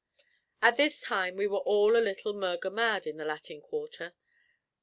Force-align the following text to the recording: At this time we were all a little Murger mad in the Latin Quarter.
At 0.63 0.77
this 0.77 0.99
time 0.99 1.35
we 1.35 1.45
were 1.45 1.59
all 1.59 1.95
a 1.95 2.01
little 2.01 2.33
Murger 2.33 2.71
mad 2.71 3.05
in 3.05 3.17
the 3.17 3.23
Latin 3.25 3.61
Quarter. 3.61 4.15